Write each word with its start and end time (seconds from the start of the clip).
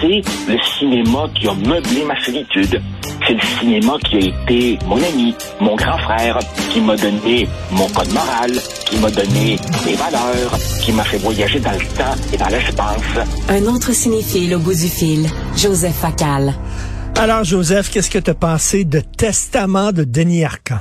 C'est 0.00 0.22
le 0.48 0.58
cinéma 0.78 1.26
qui 1.34 1.46
a 1.46 1.54
meublé 1.54 2.04
ma 2.04 2.18
solitude. 2.24 2.80
C'est 3.26 3.34
le 3.34 3.58
cinéma 3.58 3.98
qui 4.08 4.16
a 4.16 4.18
été 4.20 4.78
mon 4.86 4.96
ami, 4.96 5.34
mon 5.60 5.76
grand 5.76 5.98
frère, 5.98 6.38
qui 6.72 6.80
m'a 6.80 6.96
donné 6.96 7.46
mon 7.70 7.86
code 7.90 8.10
moral, 8.12 8.50
qui 8.86 8.96
m'a 8.96 9.10
donné 9.10 9.58
mes 9.84 9.94
valeurs, 9.94 10.58
qui 10.82 10.92
m'a 10.92 11.04
fait 11.04 11.18
voyager 11.18 11.60
dans 11.60 11.72
le 11.72 11.86
temps 11.98 12.14
et 12.32 12.38
dans 12.38 12.48
l'espace. 12.48 13.26
Un 13.50 13.66
autre 13.66 13.92
cinéphile 13.92 14.54
au 14.54 14.58
bout 14.58 14.74
du 14.74 14.88
fil, 14.88 15.28
Joseph 15.54 15.96
Facal. 15.96 16.54
Alors, 17.18 17.44
Joseph, 17.44 17.90
qu'est-ce 17.90 18.10
que 18.10 18.18
tu 18.18 18.30
as 18.30 18.34
pensé 18.34 18.84
de 18.84 19.00
Testament 19.00 19.92
de 19.92 20.04
Denis 20.04 20.44
Arcand? 20.46 20.80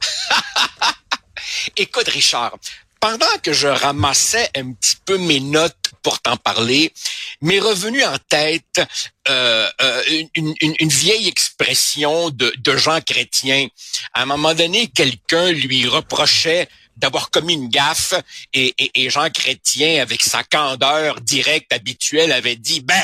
Écoute, 1.76 2.08
Richard, 2.08 2.56
pendant 3.00 3.26
que 3.42 3.52
je 3.52 3.68
ramassais 3.68 4.48
un 4.56 4.72
petit 4.72 4.96
peu 5.04 5.18
mes 5.18 5.40
notes 5.40 5.83
pour 6.04 6.20
t'en 6.20 6.36
parler, 6.36 6.92
m'est 7.40 7.58
revenu 7.58 8.04
en 8.04 8.18
tête 8.28 8.80
euh, 9.28 9.68
euh, 9.80 10.02
une, 10.36 10.54
une, 10.60 10.74
une, 10.78 10.88
vieille 10.88 11.26
expression 11.26 12.30
de, 12.30 12.52
de 12.58 12.76
Jean 12.76 13.00
Chrétien. 13.00 13.66
À 14.12 14.22
un 14.22 14.26
moment 14.26 14.54
donné, 14.54 14.86
quelqu'un 14.86 15.50
lui 15.50 15.88
reprochait 15.88 16.68
d'avoir 16.96 17.30
commis 17.30 17.54
une 17.54 17.68
gaffe 17.68 18.14
et, 18.52 18.72
et, 18.78 18.90
et, 19.02 19.10
Jean 19.10 19.30
Chrétien, 19.30 20.00
avec 20.00 20.22
sa 20.22 20.44
candeur 20.44 21.20
directe 21.22 21.72
habituelle, 21.72 22.30
avait 22.30 22.54
dit, 22.54 22.80
ben, 22.80 23.02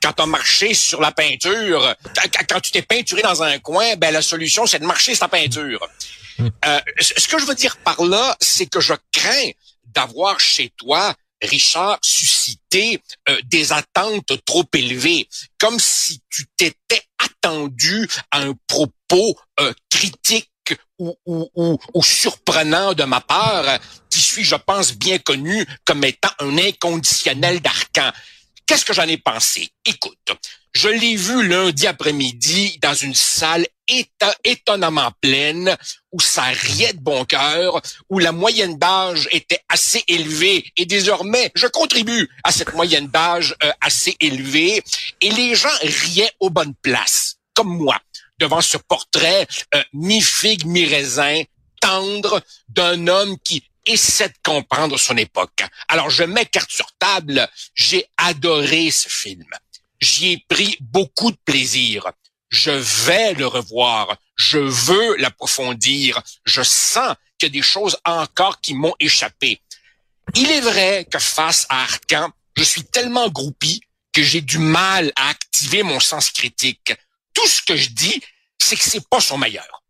quand 0.00 0.12
tu 0.12 0.22
as 0.22 0.26
marché 0.26 0.72
sur 0.72 1.00
la 1.00 1.12
peinture, 1.12 1.94
quand 2.48 2.60
tu 2.60 2.70
t'es 2.70 2.82
peinturé 2.82 3.22
dans 3.22 3.42
un 3.42 3.58
coin, 3.58 3.96
ben 3.96 4.12
la 4.12 4.22
solution, 4.22 4.66
c'est 4.66 4.78
de 4.78 4.86
marcher 4.86 5.14
sur 5.14 5.24
la 5.24 5.28
peinture. 5.28 5.86
Euh, 6.40 6.80
ce 7.00 7.26
que 7.26 7.38
je 7.38 7.44
veux 7.44 7.56
dire 7.56 7.76
par 7.78 8.00
là, 8.04 8.36
c'est 8.40 8.66
que 8.66 8.80
je 8.80 8.94
crains 9.12 9.50
d'avoir 9.86 10.38
chez 10.38 10.70
toi 10.76 11.14
Richard, 11.42 11.98
suscité 12.02 13.02
euh, 13.28 13.40
des 13.44 13.72
attentes 13.72 14.32
trop 14.44 14.64
élevées, 14.74 15.28
comme 15.58 15.78
si 15.78 16.20
tu 16.30 16.46
t'étais 16.56 17.02
attendu 17.18 18.08
à 18.30 18.40
un 18.40 18.54
propos 18.66 19.38
euh, 19.60 19.72
critique 19.90 20.50
ou, 20.98 21.14
ou, 21.24 21.48
ou, 21.54 21.78
ou, 21.94 22.02
surprenant 22.02 22.92
de 22.92 23.04
ma 23.04 23.20
part, 23.20 23.78
qui 24.10 24.20
suis, 24.20 24.44
je 24.44 24.56
pense, 24.56 24.92
bien 24.92 25.18
connu 25.18 25.66
comme 25.84 26.04
étant 26.04 26.30
un 26.40 26.58
inconditionnel 26.58 27.60
d'Arcan. 27.60 28.12
Qu'est-ce 28.66 28.84
que 28.84 28.92
j'en 28.92 29.08
ai 29.08 29.16
pensé? 29.16 29.70
Écoute, 29.86 30.18
je 30.74 30.88
l'ai 30.88 31.16
vu 31.16 31.46
lundi 31.46 31.86
après-midi 31.86 32.78
dans 32.82 32.94
une 32.94 33.14
salle 33.14 33.66
étonnamment 34.44 35.12
pleine, 35.20 35.76
où 36.12 36.20
ça 36.20 36.44
riait 36.44 36.92
de 36.92 37.00
bon 37.00 37.24
cœur, 37.24 37.80
où 38.08 38.18
la 38.18 38.32
moyenne 38.32 38.78
d'âge 38.78 39.28
était 39.30 39.60
assez 39.68 40.04
élevée, 40.08 40.64
et 40.76 40.86
désormais, 40.86 41.50
je 41.54 41.66
contribue 41.66 42.28
à 42.44 42.52
cette 42.52 42.74
moyenne 42.74 43.08
d'âge 43.08 43.54
euh, 43.62 43.72
assez 43.80 44.16
élevée, 44.20 44.82
et 45.20 45.30
les 45.30 45.54
gens 45.54 45.68
riaient 45.82 46.32
aux 46.40 46.50
bonnes 46.50 46.74
places, 46.82 47.36
comme 47.54 47.76
moi, 47.76 47.98
devant 48.38 48.60
ce 48.60 48.76
portrait 48.76 49.46
euh, 49.74 49.82
mi-figue, 49.92 50.64
mi-raisin, 50.64 51.42
tendre, 51.80 52.42
d'un 52.68 53.06
homme 53.06 53.36
qui 53.44 53.64
essaie 53.86 54.28
de 54.28 54.34
comprendre 54.44 54.98
son 54.98 55.16
époque. 55.16 55.64
Alors, 55.88 56.10
je 56.10 56.24
mets 56.24 56.46
carte 56.46 56.70
sur 56.70 56.92
table, 56.98 57.48
j'ai 57.74 58.06
adoré 58.16 58.90
ce 58.90 59.08
film. 59.08 59.46
J'y 60.00 60.32
ai 60.32 60.44
pris 60.48 60.76
beaucoup 60.80 61.30
de 61.30 61.38
plaisir. 61.44 62.12
Je 62.50 62.70
vais 62.70 63.34
le 63.34 63.46
revoir. 63.46 64.16
Je 64.36 64.58
veux 64.58 65.16
l'approfondir. 65.16 66.22
Je 66.44 66.62
sens 66.62 67.14
qu'il 67.38 67.48
y 67.48 67.50
a 67.50 67.60
des 67.60 67.62
choses 67.62 67.96
encore 68.04 68.60
qui 68.60 68.74
m'ont 68.74 68.94
échappé. 68.98 69.60
Il 70.34 70.50
est 70.50 70.60
vrai 70.60 71.06
que 71.10 71.18
face 71.18 71.66
à 71.68 71.82
Arcan, 71.82 72.30
je 72.56 72.62
suis 72.62 72.84
tellement 72.84 73.28
groupi 73.28 73.80
que 74.12 74.22
j'ai 74.22 74.40
du 74.40 74.58
mal 74.58 75.12
à 75.16 75.28
activer 75.28 75.82
mon 75.82 76.00
sens 76.00 76.30
critique. 76.30 76.92
Tout 77.34 77.46
ce 77.46 77.62
que 77.62 77.76
je 77.76 77.90
dis, 77.90 78.22
c'est 78.58 78.76
que 78.76 78.82
c'est 78.82 79.08
pas 79.08 79.20
son 79.20 79.38
meilleur. 79.38 79.82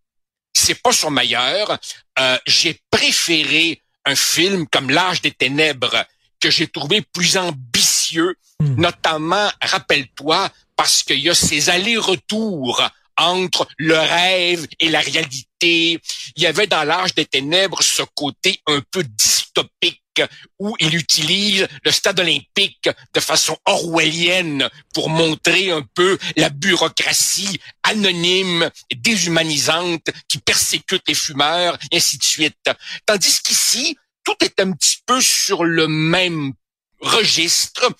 C'est 0.53 0.83
pas 0.83 0.93
son 0.93 1.11
meilleur. 1.11 1.79
Euh, 2.19 2.39
j'ai 2.47 2.81
préféré 2.91 3.83
un 4.05 4.15
film 4.15 4.67
comme 4.69 4.91
L'âge 4.91 5.23
des 5.23 5.31
ténèbres 5.31 6.05
que 6.41 6.51
j'ai 6.51 6.69
trouvé 6.69 7.03
plus 7.03 7.37
ambitieux, 7.37 8.37
hmm. 8.61 8.81
notamment, 8.81 9.49
rappelle-toi, 9.61 10.51
parce 10.78 11.03
qu'il 11.03 11.19
y 11.19 11.28
a 11.28 11.34
ces 11.34 11.71
allers-retours 11.71 12.83
entre 13.16 13.66
le 13.78 13.99
rêve 13.99 14.66
et 14.78 14.89
la 14.89 15.00
réalité. 15.00 16.00
Il 16.37 16.43
y 16.43 16.47
avait 16.47 16.69
dans 16.69 16.84
l'âge 16.84 17.15
des 17.16 17.27
ténèbres 17.27 17.83
ce 17.83 18.03
côté 18.15 18.62
un 18.69 18.81
peu 18.93 19.03
dystopique 19.03 20.22
où 20.61 20.77
il 20.78 20.94
utilise 20.94 21.67
le 21.84 21.91
stade 21.91 22.21
olympique 22.21 22.88
de 23.12 23.21
façon 23.21 23.59
orwellienne 23.65 24.69
pour 24.94 25.11
montrer 25.11 25.72
un 25.72 25.83
peu 25.94 26.17
la 26.37 26.49
bureaucratie 26.49 27.59
anonyme 27.83 28.71
et 28.91 28.94
déshumanisante 28.94 30.11
qui 30.28 30.38
persécute 30.38 31.03
les 31.09 31.15
fumeurs, 31.15 31.77
et 31.91 31.97
ainsi 31.97 32.19
de 32.19 32.25
suite. 32.25 32.71
Tandis 33.05 33.41
qu'ici, 33.43 33.97
tout 34.22 34.37
est 34.43 34.61
un 34.61 34.72
petit 34.72 34.99
peu 35.06 35.21
sur 35.21 35.65
le 35.65 35.88
même 35.88 36.53
registre. 37.00 37.93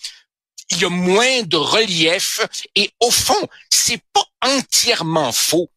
Il 0.71 0.81
y 0.81 0.85
a 0.85 0.91
moins 0.91 1.43
de 1.43 1.57
relief 1.57 2.41
et 2.75 2.91
au 3.01 3.11
fond, 3.11 3.49
c'est 3.71 4.03
pas 4.13 4.25
entièrement 4.43 5.33
faux 5.33 5.71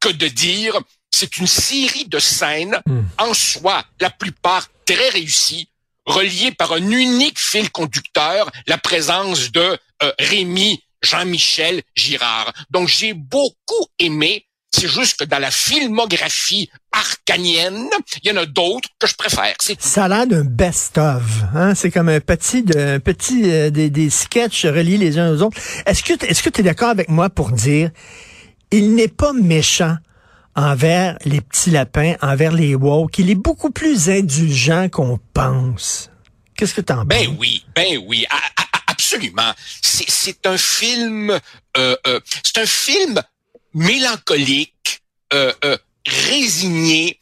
que 0.00 0.08
de 0.08 0.28
dire 0.28 0.78
c'est 1.10 1.36
une 1.36 1.46
série 1.46 2.06
de 2.06 2.18
scènes 2.18 2.80
hmm. 2.86 3.02
en 3.18 3.34
soi, 3.34 3.84
la 4.00 4.10
plupart 4.10 4.68
très 4.84 5.10
réussies, 5.10 5.68
reliées 6.06 6.52
par 6.52 6.72
un 6.72 6.90
unique 6.90 7.38
fil 7.38 7.70
conducteur, 7.70 8.50
la 8.66 8.78
présence 8.78 9.52
de 9.52 9.78
euh, 10.02 10.12
Rémi 10.18 10.82
Jean-Michel 11.02 11.82
Girard. 11.94 12.52
Donc 12.70 12.88
j'ai 12.88 13.14
beaucoup 13.14 13.86
aimé 13.98 14.46
c'est 14.74 14.88
juste 14.88 15.18
que 15.18 15.24
dans 15.24 15.38
la 15.38 15.50
filmographie 15.50 16.70
arcanienne, 16.92 17.88
il 18.22 18.30
y 18.30 18.32
en 18.32 18.36
a 18.38 18.46
d'autres 18.46 18.88
que 18.98 19.06
je 19.06 19.14
préfère. 19.14 19.54
Ça 19.78 20.04
a 20.04 20.08
l'air 20.08 20.26
d'un 20.26 20.44
best-of. 20.44 21.22
Hein? 21.54 21.74
C'est 21.74 21.90
comme 21.90 22.08
un 22.08 22.20
petit, 22.20 22.62
de, 22.62 22.98
petit 22.98 23.42
euh, 23.50 23.70
des, 23.70 23.90
des 23.90 24.10
sketchs 24.10 24.64
reliés 24.66 24.98
les 24.98 25.18
uns 25.18 25.32
aux 25.32 25.42
autres. 25.42 25.58
Est-ce 25.86 26.02
que 26.02 26.12
est-ce 26.24 26.42
que 26.42 26.50
tu 26.50 26.60
es 26.60 26.64
d'accord 26.64 26.88
avec 26.90 27.08
moi 27.08 27.30
pour 27.30 27.50
dire 27.52 27.90
il 28.70 28.94
n'est 28.94 29.08
pas 29.08 29.32
méchant 29.32 29.96
envers 30.54 31.16
les 31.24 31.40
petits 31.40 31.70
lapins, 31.70 32.14
envers 32.20 32.52
les 32.52 32.74
woke, 32.74 33.18
il 33.18 33.30
est 33.30 33.34
beaucoup 33.34 33.70
plus 33.70 34.10
indulgent 34.10 34.88
qu'on 34.88 35.18
pense. 35.34 36.10
Qu'est-ce 36.56 36.74
que 36.74 36.80
tu 36.80 36.92
en 36.92 37.04
ben 37.04 37.16
penses? 37.16 37.26
Ben 37.26 37.36
oui, 37.38 37.64
ben 37.74 37.98
oui, 38.06 38.26
absolument. 38.86 39.52
C'est 39.80 40.46
un 40.46 40.56
film, 40.56 41.30
euh, 41.76 41.96
euh, 42.06 42.20
c'est 42.44 42.58
un 42.58 42.66
film 42.66 43.20
mélancolique, 43.74 45.02
euh, 45.32 45.52
euh, 45.64 45.78
résigné. 46.06 47.18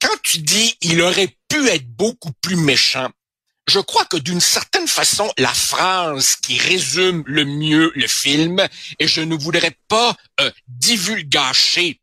Quand 0.00 0.16
tu 0.22 0.38
dis 0.38 0.76
il 0.80 1.00
aurait 1.02 1.36
pu 1.48 1.68
être 1.68 1.86
beaucoup 1.96 2.32
plus 2.40 2.56
méchant, 2.56 3.10
je 3.68 3.78
crois 3.78 4.04
que 4.04 4.16
d'une 4.16 4.40
certaine 4.40 4.88
façon, 4.88 5.30
la 5.38 5.52
phrase 5.52 6.36
qui 6.36 6.58
résume 6.58 7.22
le 7.26 7.44
mieux 7.44 7.92
le 7.94 8.06
film, 8.08 8.66
et 8.98 9.06
je 9.06 9.20
ne 9.20 9.36
voudrais 9.36 9.76
pas 9.88 10.16
euh, 10.40 10.50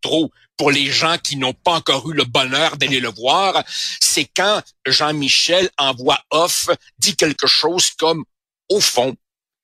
trop 0.02 0.32
pour 0.56 0.72
les 0.72 0.90
gens 0.90 1.18
qui 1.18 1.36
n'ont 1.36 1.54
pas 1.54 1.74
encore 1.74 2.10
eu 2.10 2.14
le 2.14 2.24
bonheur 2.24 2.78
d'aller 2.78 3.00
le 3.00 3.10
voir, 3.10 3.64
c'est 4.00 4.30
quand 4.36 4.62
Jean-Michel 4.86 5.70
en 5.78 5.94
voix 5.94 6.20
off 6.32 6.70
dit 7.00 7.16
quelque 7.16 7.48
chose 7.48 7.92
comme 7.92 8.24
au 8.70 8.80
fond, 8.80 9.16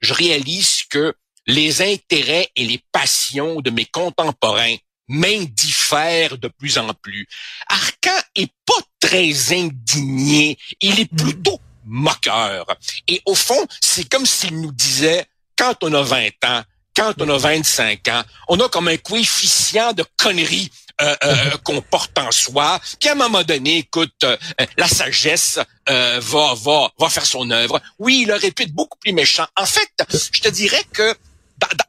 je 0.01 0.13
réalise 0.13 0.83
que 0.89 1.13
les 1.47 1.81
intérêts 1.81 2.49
et 2.55 2.65
les 2.65 2.81
passions 2.91 3.61
de 3.61 3.69
mes 3.69 3.85
contemporains 3.85 4.75
main 5.07 5.43
diffère 5.43 6.37
de 6.37 6.47
plus 6.47 6.77
en 6.77 6.93
plus. 6.93 7.27
Arcan 7.67 8.21
est 8.35 8.51
pas 8.65 8.81
très 8.99 9.53
indigné, 9.53 10.57
il 10.81 10.99
est 10.99 11.13
plutôt 11.13 11.59
moqueur. 11.85 12.65
Et 13.07 13.21
au 13.25 13.35
fond, 13.35 13.67
c'est 13.81 14.09
comme 14.09 14.25
s'il 14.25 14.59
nous 14.59 14.71
disait, 14.71 15.25
quand 15.57 15.75
on 15.83 15.93
a 15.93 16.01
20 16.01 16.27
ans, 16.45 16.63
quand 16.95 17.13
on 17.19 17.29
a 17.29 17.37
25 17.37 18.07
ans, 18.09 18.23
on 18.47 18.59
a 18.59 18.69
comme 18.69 18.87
un 18.87 18.97
coefficient 18.97 19.93
de 19.93 20.05
conneries 20.17 20.69
euh, 21.01 21.15
euh, 21.23 21.57
qu'on 21.63 21.81
porte 21.81 22.17
en 22.19 22.31
soi, 22.31 22.79
puis 22.99 23.09
à 23.09 23.13
un 23.13 23.15
moment 23.15 23.43
donné, 23.43 23.79
écoute, 23.79 24.23
euh, 24.23 24.37
la 24.77 24.87
sagesse 24.87 25.59
va 25.87 26.53
va 26.53 26.91
va 26.97 27.09
faire 27.09 27.25
son 27.25 27.49
œuvre. 27.49 27.81
Oui, 27.97 28.21
il 28.23 28.31
aurait 28.31 28.51
pu 28.51 28.63
être 28.63 28.73
beaucoup 28.73 28.97
plus 28.99 29.11
méchant. 29.11 29.47
En 29.57 29.65
fait, 29.65 29.89
je 30.11 30.39
te 30.39 30.49
dirais 30.49 30.83
que 30.93 31.15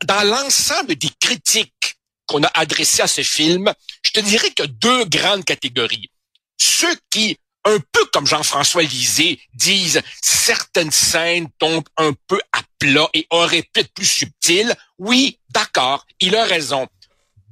dans, 0.07 0.23
l'ensemble 0.23 0.97
des 0.97 1.11
critiques 1.21 1.97
qu'on 2.27 2.43
a 2.43 2.51
adressées 2.55 3.03
à 3.03 3.07
ce 3.07 3.23
film, 3.23 3.73
je 4.03 4.13
te 4.13 4.21
dirais 4.21 4.51
que 4.51 4.65
deux 4.65 5.05
grandes 5.07 5.45
catégories. 5.45 6.11
Ceux 6.59 6.97
qui 7.11 7.39
un 7.65 7.79
peu 7.93 8.05
comme 8.13 8.27
Jean-François 8.27 8.83
Lisée, 8.83 9.41
disent 9.55 10.03
certaines 10.23 10.91
scènes 10.91 11.49
tombent 11.59 11.89
un 11.97 12.13
peu 12.27 12.39
à 12.53 12.61
plat 12.79 13.09
et 13.15 13.27
auraient 13.31 13.63
pu 13.63 13.81
être 13.81 13.93
plus 13.95 14.07
subtiles. 14.07 14.75
Oui, 14.99 15.39
d'accord, 15.51 16.07
il 16.21 16.37
a 16.37 16.45
raison. 16.45 16.87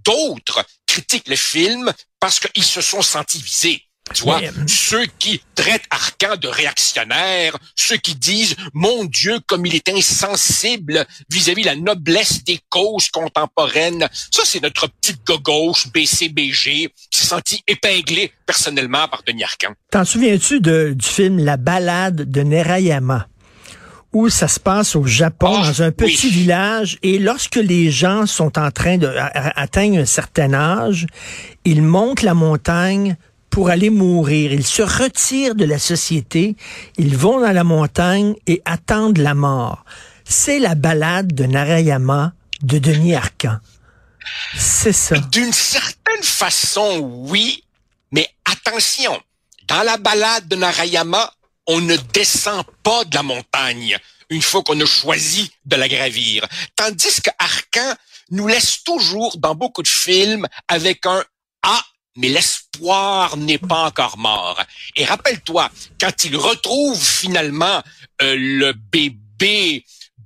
D'autres 0.05 0.65
critiquent 0.87 1.29
le 1.29 1.37
film 1.37 1.93
parce 2.21 2.41
qu'ils 2.41 2.65
se 2.65 2.81
sont 2.81 3.03
sentis 3.03 3.41
visés. 3.41 3.83
Tu 4.15 4.25
vois, 4.25 4.41
ceux 4.67 5.07
qui 5.19 5.41
traitent 5.55 5.85
Arcan 5.89 6.37
de 6.37 6.49
réactionnaire, 6.49 7.57
ceux 7.77 7.97
qui 7.97 8.15
disent, 8.15 8.57
mon 8.75 9.05
Dieu, 9.05 9.39
comme 9.47 9.65
il 9.65 9.75
est 9.75 9.89
insensible 9.89 11.07
vis-à-vis 11.31 11.63
la 11.63 11.77
noblesse 11.77 12.45
des 12.45 12.59
causes 12.69 13.09
contemporaines. 13.09 14.07
Ça, 14.31 14.43
c'est 14.45 14.63
notre 14.63 14.89
petite 14.89 15.23
gauche 15.43 15.87
BCBG 15.95 16.93
qui 17.11 17.19
s'est 17.19 17.27
senti 17.29 17.63
épinglé 17.67 18.33
personnellement 18.45 19.09
par 19.09 19.23
Denis 19.27 19.45
Arcan. 19.45 19.73
T'en 19.91 20.05
souviens-tu 20.05 20.61
du 20.61 20.95
film 21.01 21.39
La 21.43 21.57
balade 21.57 22.31
de 22.31 22.43
Nerayama? 22.43 23.29
où 24.15 24.29
ça 24.29 24.47
se 24.47 24.61
passe 24.61 24.95
au 24.95 25.07
Japon, 25.07 25.57
Ah, 25.59 25.69
dans 25.69 25.83
un 25.85 25.91
petit 25.91 26.27
oui. 26.27 26.33
village, 26.33 26.99
et 27.03 27.19
lorsque 27.19 27.57
les 27.57 27.91
gens 27.91 28.27
sont 28.27 28.59
en 28.59 28.71
train 28.71 28.99
de 28.99 29.11
atteindre 29.17 29.97
un 30.01 30.05
certain 30.05 30.53
âge, 30.53 31.07
ils 31.65 31.81
montent 31.81 32.21
la 32.21 32.35
montagne 32.35 33.17
pour 33.53 33.69
aller 33.69 33.91
mourir. 33.91 34.53
Ils 34.53 34.67
se 34.67 34.83
retirent 34.83 35.55
de 35.55 35.67
la 35.67 35.79
société, 35.79 36.57
ils 36.97 37.17
vont 37.17 37.39
dans 37.39 37.53
la 37.53 37.65
montagne 37.65 38.35
et 38.47 38.63
attendent 38.65 39.19
la 39.19 39.35
mort. 39.35 39.85
C'est 40.25 40.59
la 40.59 40.75
balade 40.75 41.33
de 41.35 41.45
Narayama 41.45 42.33
de 42.63 42.79
Denis 42.79 43.15
Arcan. 43.15 43.59
C'est 44.57 44.95
ça. 44.95 45.19
D'une 45.19 45.53
certaine 45.53 46.23
façon, 46.23 46.99
oui, 47.29 47.63
mais 48.11 48.27
attention, 48.47 49.21
dans 49.69 49.83
la 49.83 49.99
balade 49.99 50.49
de 50.49 50.57
Narayama, 50.57 51.31
on 51.67 51.81
ne 51.81 51.97
descend 52.15 52.65
pas 52.83 53.05
de 53.05 53.15
la 53.15 53.23
montagne 53.23 53.99
une 54.31 54.43
fois 54.43 54.63
qu'on 54.63 54.81
a 54.81 54.87
choisi 54.87 55.53
de 55.67 55.77
la 55.77 55.89
gravir. 55.89 56.47
Tandis 56.75 57.21
que 57.21 57.31
Arcan 57.39 57.95
nous 58.31 58.47
laisse 58.47 58.83
toujours 58.83 59.37
dans 59.37 59.55
beaucoup 59.55 59.83
de 59.83 59.89
films 59.89 60.47
avec 60.69 61.05
un 61.05 61.23
Ah, 61.63 61.85
mais 62.17 62.29
l'espoir 62.29 63.37
n'est 63.37 63.59
pas 63.59 63.85
encore 63.85 64.19
mort. 64.19 64.63
Et 64.97 65.05
rappelle-toi, 65.05 65.71
quand 66.01 66.25
il 66.25 66.37
retrouve 66.37 67.03
finalement 67.03 67.83
euh, 68.21 68.37
le 68.37 68.73
bébé 68.73 69.85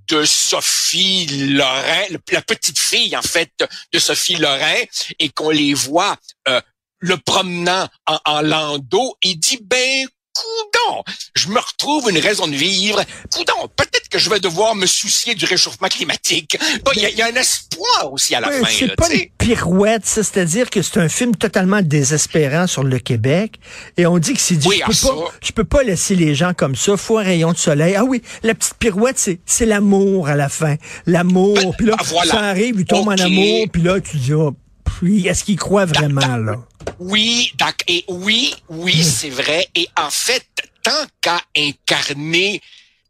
de 0.09 0.25
Sophie 0.25 1.27
Lorrain, 1.51 2.05
la 2.31 2.43
petite 2.43 2.79
fille 2.79 3.17
en 3.17 3.23
fait 3.23 3.53
de 3.93 3.99
Sophie 3.99 4.37
Lorrain, 4.37 4.83
et 5.19 5.29
qu'on 5.31 5.51
les 5.51 5.75
voit 5.75 6.17
euh, 6.49 6.61
le 6.99 7.17
promenant 7.17 7.89
en, 8.07 8.19
en 8.25 8.43
landau, 8.43 9.17
il 9.23 9.39
dit 9.39 9.59
ben 9.63 10.07
coudon, 10.37 11.03
je 11.35 11.49
me 11.49 11.59
retrouve 11.59 12.11
une 12.11 12.19
raison 12.19 12.47
de 12.47 12.55
vivre. 12.55 13.03
Coudon, 13.33 13.69
peut-être 13.77 14.09
que 14.09 14.19
je 14.19 14.29
vais 14.31 14.41
devoir 14.41 14.75
me 14.75 14.87
soucier 14.87 15.35
du 15.35 15.45
réchauffement 15.45 15.89
climatique. 15.89 16.57
Bon, 16.85 16.93
Il 16.97 17.03
y, 17.09 17.13
y 17.17 17.23
a 17.23 17.27
un 17.27 17.35
espoir 17.35 18.13
aussi 18.13 18.35
à 18.35 18.41
la 18.41 18.49
Ouais, 18.49 18.61
fin. 18.61 18.67
c'est 18.71 18.95
pas 18.97 19.09
tu 19.09 19.17
sais. 19.17 19.23
une 19.25 19.31
pirouette. 19.47 20.07
C'est-à-dire 20.07 20.71
que 20.71 20.83
c'est 20.83 20.99
un 20.99 21.09
film 21.09 21.35
totalement 21.37 21.83
désespérant 21.83 22.67
sur 22.67 22.83
le 22.85 22.99
Québec. 22.99 23.55
Et 23.97 24.07
on 24.07 24.19
dit 24.19 24.35
que 24.35 24.41
c'est 24.41 24.57
dit, 24.57 24.69
Oui, 24.69 24.77
je, 24.79 24.83
ah, 24.85 24.87
peux 24.89 24.93
ça. 24.93 25.09
pas, 25.09 25.15
je 25.43 25.53
peux 25.53 25.65
pas 25.65 25.83
laisser 25.83 26.15
les 26.15 26.35
gens 26.35 26.53
comme 26.55 26.77
ça. 26.77 26.97
Faut 26.97 27.19
un 27.19 27.23
rayon 27.25 27.53
de 27.53 27.59
soleil. 27.59 27.95
Ah 27.97 28.05
oui, 28.05 28.23
la 28.43 28.55
petite 28.55 28.75
pirouette, 28.75 29.19
c'est, 29.19 29.41
c'est 29.47 29.67
l'amour 29.67 30.29
à 30.29 30.37
la 30.37 30.49
fin. 30.49 30.77
L'amour. 31.07 31.55
Ben, 31.57 31.73
puis 31.77 31.87
là, 31.87 31.97
ah, 31.99 32.03
voilà. 32.07 32.31
ça 32.33 32.41
arrive, 32.41 32.77
il 32.79 32.85
tombe 32.85 33.09
en 33.09 33.13
amour. 33.13 33.67
Puis 33.73 33.83
là, 33.83 34.01
tu 34.01 34.17
dis, 34.19 34.33
oh, 34.35 34.55
puis 34.87 35.27
est-ce 35.27 35.45
qu'il 35.45 35.57
croit 35.57 35.85
vraiment, 35.85 36.37
là? 36.37 36.57
Oui, 36.99 37.53
et 37.89 38.05
oui, 38.09 38.55
oui, 38.69 39.05
c'est 39.05 39.31
vrai. 39.31 39.69
Et 39.75 39.89
en 39.97 40.11
fait, 40.11 40.47
tant 40.83 41.07
qu'à 41.21 41.41
incarner, 41.57 42.63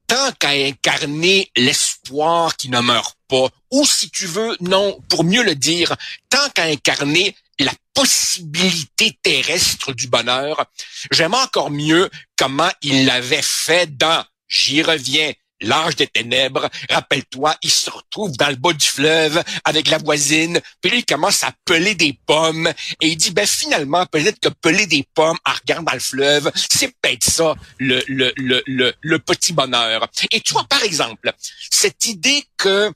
tant 0.06 0.32
qu'à 0.38 0.50
incarner 0.50 1.50
l'espoir 1.56 2.56
qui 2.56 2.68
ne 2.68 2.80
meurt 2.80 3.16
pas, 3.28 3.48
ou 3.70 3.84
si 3.84 4.10
tu 4.10 4.26
veux, 4.26 4.56
non, 4.60 5.00
pour 5.08 5.24
mieux 5.24 5.42
le 5.42 5.54
dire, 5.54 5.94
tant 6.28 6.48
qu'à 6.54 6.64
incarner 6.64 7.36
la 7.58 7.72
possibilité 7.94 9.16
terrestre 9.22 9.92
du 9.92 10.08
bonheur, 10.08 10.66
j'aime 11.10 11.34
encore 11.34 11.70
mieux 11.70 12.10
comment 12.36 12.70
il 12.82 13.06
l'avait 13.06 13.42
fait 13.42 13.96
dans, 13.96 14.24
j'y 14.48 14.82
reviens, 14.82 15.32
L'âge 15.62 15.96
des 15.96 16.06
ténèbres, 16.06 16.68
rappelle-toi, 16.90 17.56
il 17.62 17.70
se 17.70 17.88
retrouve 17.88 18.36
dans 18.36 18.50
le 18.50 18.56
bas 18.56 18.74
du 18.74 18.86
fleuve 18.86 19.42
avec 19.64 19.88
la 19.88 19.96
voisine, 19.98 20.60
puis 20.82 20.90
là, 20.90 20.98
il 20.98 21.04
commence 21.04 21.42
à 21.44 21.52
peler 21.64 21.94
des 21.94 22.18
pommes, 22.26 22.66
et 23.00 23.08
il 23.08 23.16
dit, 23.16 23.30
ben 23.30 23.46
finalement, 23.46 24.04
peut-être 24.06 24.38
que 24.38 24.48
peler 24.48 24.86
des 24.86 25.06
pommes 25.14 25.38
en 25.46 25.52
regardant 25.52 25.92
le 25.94 26.00
fleuve, 26.00 26.52
c'est 26.54 26.94
peut-être 27.00 27.24
ça, 27.24 27.54
le, 27.78 28.02
le, 28.06 28.32
le, 28.36 28.62
le, 28.66 28.94
le 29.00 29.18
petit 29.18 29.54
bonheur. 29.54 30.08
Et 30.30 30.40
tu 30.40 30.52
vois, 30.52 30.64
par 30.64 30.82
exemple, 30.82 31.32
cette 31.70 32.04
idée 32.04 32.44
que, 32.58 32.92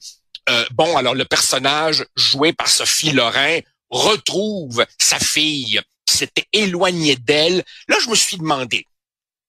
euh, 0.49 0.67
bon, 0.73 0.97
alors 0.97 1.15
le 1.15 1.25
personnage 1.25 2.05
joué 2.17 2.53
par 2.53 2.69
Sophie 2.69 3.13
Lorrain 3.13 3.61
retrouve 3.89 4.85
sa 4.99 5.19
fille 5.19 5.81
qui 6.05 6.17
s'était 6.17 6.47
éloignée 6.53 7.17
d'elle, 7.17 7.65
là, 7.89 7.97
je 8.03 8.11
me 8.11 8.15
suis 8.15 8.37
demandé, 8.37 8.87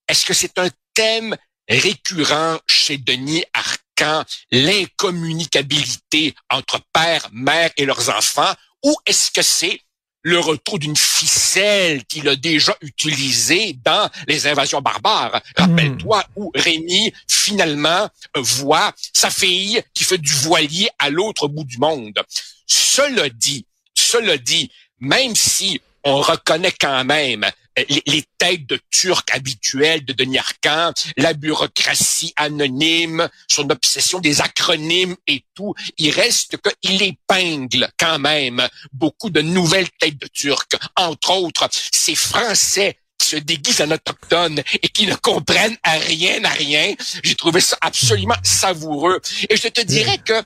est-ce 0.08 0.26
que 0.26 0.34
c'est 0.34 0.58
un 0.60 0.70
thème 0.94 1.36
récurrent 1.80 2.60
chez 2.68 2.98
Denis 2.98 3.44
Arcan, 3.54 4.24
l'incommunicabilité 4.52 6.36
entre 6.50 6.82
père, 6.94 7.28
mère 7.32 7.70
et 7.78 7.86
leurs 7.86 8.10
enfants, 8.10 8.54
ou 8.84 8.96
est-ce 9.06 9.32
que 9.32 9.42
c'est 9.42 9.80
le 10.24 10.40
retour 10.40 10.78
d'une 10.78 10.96
ficelle 10.96 12.06
qu'il 12.06 12.28
a 12.30 12.36
déjà 12.36 12.76
utilisée 12.82 13.78
dans 13.84 14.10
les 14.28 14.48
invasions 14.48 14.82
barbares? 14.82 15.42
Rappelle-toi 15.56 16.24
où 16.36 16.52
Rémi, 16.54 17.12
finalement, 17.28 18.08
voit 18.36 18.94
sa 19.14 19.30
fille 19.30 19.82
qui 19.94 20.04
fait 20.04 20.18
du 20.18 20.34
voilier 20.34 20.90
à 21.00 21.10
l'autre 21.10 21.48
bout 21.48 21.64
du 21.64 21.78
monde. 21.78 22.20
Cela 22.68 23.30
dit, 23.30 23.66
cela 23.96 24.38
dit, 24.38 24.72
même 25.00 25.36
si 25.36 25.82
on 26.04 26.22
reconnaît 26.22 26.74
quand 26.80 27.04
même 27.06 27.50
les, 27.78 28.04
les, 28.06 28.24
têtes 28.38 28.66
de 28.66 28.80
Turcs 28.90 29.26
habituelles 29.32 30.04
de 30.04 30.14
Denis 30.14 30.40
la 31.18 31.34
bureaucratie 31.34 32.34
anonyme, 32.36 33.28
son 33.50 33.70
obsession 33.70 34.20
des 34.20 34.42
acronymes 34.42 35.16
et 35.28 35.44
tout, 35.54 35.74
il 35.98 36.12
reste 36.12 36.58
qu'il 36.82 37.02
épingle 37.02 37.90
quand 37.98 38.20
même 38.20 38.68
beaucoup 38.92 39.30
de 39.30 39.42
nouvelles 39.42 39.90
têtes 40.00 40.20
de 40.20 40.28
Turcs. 40.28 40.68
Entre 40.96 41.32
autres, 41.32 41.70
ces 41.92 42.16
Français 42.16 42.98
qui 43.18 43.30
se 43.30 43.36
déguisent 43.38 43.82
en 43.82 43.92
autochtones 43.92 44.62
et 44.82 44.90
qui 44.90 45.06
ne 45.06 45.16
comprennent 45.16 45.78
à 45.84 45.98
rien, 45.98 46.44
à 46.44 46.50
rien. 46.50 46.94
J'ai 47.24 47.36
trouvé 47.36 47.62
ça 47.62 47.78
absolument 47.82 48.36
savoureux. 48.44 49.20
Et 49.50 49.58
je 49.58 49.68
te 49.68 49.82
dirais 49.82 50.18
que 50.18 50.42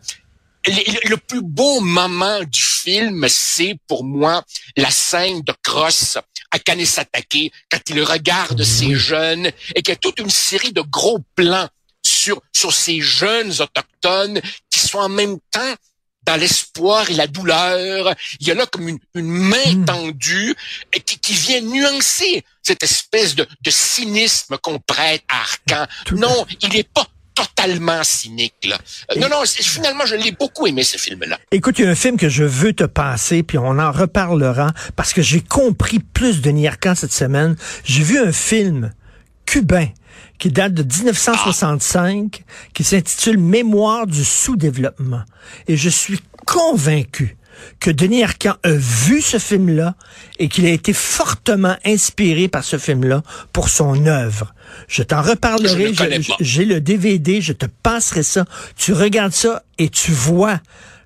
le 0.68 1.16
plus 1.18 1.42
beau 1.42 1.80
moment 1.82 2.40
du 2.44 2.62
film, 2.62 3.26
c'est 3.30 3.78
pour 3.88 4.04
moi 4.04 4.44
la 4.78 4.90
scène 4.90 5.42
de 5.42 5.54
Cross 5.64 6.18
à 6.52 6.60
Kanesatake 6.60 7.52
quand 7.70 7.80
il 7.90 8.02
regarde 8.04 8.64
ces 8.64 8.96
jeunes 8.96 9.52
et 9.76 9.82
qu'il 9.82 9.90
y 9.90 9.92
a 9.92 9.96
toute 9.98 10.20
une 10.20 10.30
série 10.30 10.74
de 10.74 10.82
gros 10.82 11.20
plans 11.36 11.68
sur 12.06 12.42
sur 12.54 12.74
ces 12.74 13.02
jeunes 13.02 13.52
autochtones 13.62 14.42
qui 14.70 14.80
sont 14.80 15.00
en 15.00 15.10
même 15.10 15.38
temps 15.52 15.76
dans 16.26 16.38
l'espoir 16.38 17.10
et 17.10 17.14
la 17.14 17.28
douleur. 17.28 18.14
Il 18.40 18.48
y 18.48 18.52
a 18.52 18.56
là 18.56 18.66
comme 18.66 18.90
une, 18.90 19.00
une 19.14 19.30
main 19.30 19.86
tendue 19.86 20.56
et 20.94 21.00
qui, 21.00 21.20
qui 21.20 21.34
vient 21.34 21.62
nuancer 21.62 22.44
cette 22.64 22.84
espèce 22.84 23.36
de, 23.36 23.48
de 23.62 23.70
cynisme 23.70 24.58
qu'on 24.58 24.80
prête 24.80 25.24
à 25.28 25.42
Arcan. 25.42 25.86
Non, 26.14 26.46
il 26.62 26.70
n'est 26.70 26.84
pas 26.84 27.08
totalement 27.36 28.04
cynique. 28.04 28.56
Là. 28.64 28.78
Euh, 29.12 29.20
non, 29.20 29.30
non, 29.30 29.44
finalement, 29.46 30.06
je 30.06 30.16
l'ai 30.16 30.32
beaucoup 30.32 30.66
aimé, 30.68 30.84
ce 30.84 30.98
film-là. 30.98 31.38
Écoute, 31.52 31.78
il 31.80 31.86
y 31.86 31.88
a 31.88 31.92
un 31.92 31.96
film 31.96 32.18
que 32.18 32.30
je 32.30 32.44
veux 32.44 32.74
te 32.74 32.86
passer, 32.86 33.44
puis 33.44 33.58
on 33.58 33.78
en 33.78 33.92
reparlera, 33.92 34.72
parce 34.96 35.14
que 35.14 35.22
j'ai 35.22 35.42
compris 35.42 36.00
plus 36.00 36.42
de 36.42 36.66
Arcan 36.66 36.96
cette 36.96 37.12
semaine. 37.12 37.56
J'ai 37.84 38.04
vu 38.04 38.18
un 38.18 38.32
film 38.32 38.94
cubain 39.46 39.88
qui 40.40 40.50
date 40.50 40.74
de 40.74 40.84
1965, 40.84 42.44
qui 42.74 42.84
s'intitule 42.84 43.38
Mémoire 43.38 44.08
du 44.08 44.24
sous-développement. 44.24 45.24
Et 45.68 45.78
je 45.78 45.90
suis 45.90 46.20
convaincu 46.46 47.38
que 47.80 47.92
Denis 47.92 48.24
Arcand 48.24 48.56
a 48.64 48.72
vu 48.72 49.22
ce 49.22 49.38
film-là 49.38 49.96
et 50.40 50.48
qu'il 50.48 50.66
a 50.66 50.70
été 50.70 50.94
fortement 50.94 51.76
inspiré 51.86 52.48
par 52.48 52.64
ce 52.64 52.78
film-là 52.78 53.24
pour 53.54 53.70
son 53.70 54.06
œuvre. 54.06 54.54
Je 54.88 55.04
t'en 55.04 55.22
reparlerai. 55.22 55.94
J'ai 56.40 56.66
le 56.66 56.82
DVD, 56.82 57.42
je 57.42 57.54
te 57.54 57.66
passerai 57.84 58.24
ça. 58.24 58.46
Tu 58.76 58.94
regardes 58.94 59.34
ça 59.34 59.64
et 59.78 59.90
tu 59.90 60.12
vois 60.12 60.60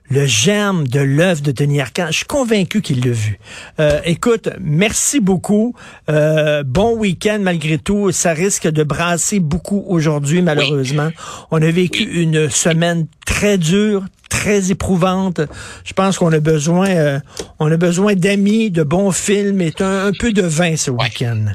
le 0.10 0.26
germe 0.26 0.88
de 0.88 1.00
l'œuvre 1.00 1.42
de 1.42 1.52
Denis 1.52 1.82
Arcand. 1.82 2.08
Je 2.08 2.18
suis 2.18 2.26
convaincu 2.26 2.82
qu'il 2.82 3.06
l'a 3.06 3.12
vu. 3.12 3.40
Euh, 3.80 4.00
écoute, 4.06 4.50
merci 4.60 5.20
beaucoup. 5.20 5.76
Euh, 6.10 6.64
bon 6.64 6.96
week-end 6.98 7.40
malgré 7.42 7.78
tout. 7.78 8.12
Ça 8.12 8.34
risque 8.34 8.68
de 8.68 8.84
brasser 8.84 9.40
beaucoup 9.40 9.84
aujourd'hui, 9.88 10.42
malheureusement. 10.42 11.10
On 11.52 11.62
a 11.62 11.72
vécu 11.72 12.04
une 12.04 12.50
semaine 12.50 13.08
très 13.26 13.58
dure, 13.58 14.04
très 14.30 14.72
éprouvante. 14.72 15.42
Je 15.84 15.94
pense 15.94 16.18
qu'on 16.18 16.32
a 16.34 16.40
besoin, 16.40 16.90
euh, 16.90 17.20
on 17.60 17.72
a 17.72 17.78
besoin 17.78 18.16
d'amis, 18.16 18.72
de 18.72 18.84
bons 18.84 19.12
films 19.12 19.62
et 19.62 19.74
un, 19.80 20.12
peu 20.18 20.34
de 20.34 20.42
vin 20.42 20.76
ce 20.76 20.92
week-end. 20.92 21.46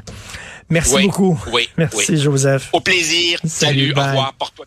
Merci 0.69 1.03
beaucoup. 1.03 1.39
Oui, 1.53 1.69
Merci, 1.77 2.17
Joseph. 2.17 2.69
Au 2.73 2.79
plaisir. 2.79 3.39
Salut, 3.45 3.93
au 3.95 4.01
revoir. 4.01 4.33
Porte-toi. 4.33 4.65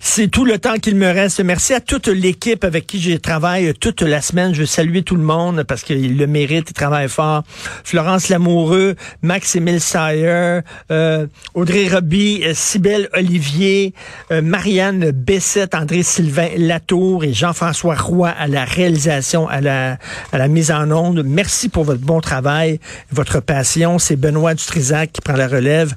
C'est 0.00 0.28
tout 0.28 0.44
le 0.44 0.58
temps 0.58 0.76
qu'il 0.76 0.96
me 0.96 1.06
reste. 1.06 1.40
Merci 1.40 1.72
à 1.72 1.80
toute 1.80 2.08
l'équipe 2.08 2.64
avec 2.64 2.86
qui 2.86 3.00
je 3.00 3.16
travaille 3.16 3.72
toute 3.74 4.02
la 4.02 4.20
semaine. 4.20 4.54
Je 4.54 4.62
veux 4.62 5.02
tout 5.02 5.16
le 5.16 5.22
monde 5.22 5.62
parce 5.62 5.82
qu'il 5.82 6.16
le 6.16 6.26
mérite, 6.26 6.70
il 6.70 6.72
travaille 6.72 7.08
fort. 7.08 7.42
Florence 7.84 8.28
Lamoureux, 8.28 8.96
Max-Émile 9.22 9.80
Sayer, 9.80 10.60
euh, 10.90 11.26
Audrey 11.54 11.88
Roby, 11.88 12.42
euh, 12.44 12.52
Cybelle 12.54 13.08
Olivier, 13.14 13.94
euh, 14.32 14.42
Marianne 14.42 15.10
Bessette, 15.10 15.74
André-Sylvain 15.74 16.48
Latour 16.56 17.24
et 17.24 17.32
Jean-François 17.32 17.94
Roy 17.94 18.28
à 18.28 18.48
la 18.48 18.64
réalisation, 18.64 19.48
à 19.48 19.60
la, 19.60 19.98
à 20.32 20.38
la 20.38 20.48
mise 20.48 20.70
en 20.70 20.90
onde. 20.90 21.22
Merci 21.24 21.68
pour 21.68 21.84
votre 21.84 22.02
bon 22.02 22.20
travail, 22.20 22.80
votre 23.10 23.40
passion. 23.40 23.98
C'est 23.98 24.16
Benoît 24.16 24.54
Dutrisac 24.54 25.12
qui 25.12 25.20
prend 25.20 25.34
la 25.34 25.48
relève. 25.48 25.94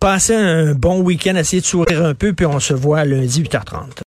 Passez 0.00 0.34
un 0.34 0.72
bon 0.72 1.02
week-end, 1.02 1.36
essayez 1.36 1.60
de 1.60 1.66
sourire 1.66 2.02
un 2.02 2.14
peu, 2.14 2.32
puis 2.32 2.46
on 2.46 2.58
se 2.58 2.72
voit 2.72 3.04
lundi 3.04 3.42
8h30. 3.42 3.90